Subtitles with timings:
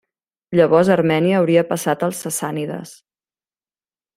[0.59, 2.95] Llavors Armènia hauria passat als sassànides.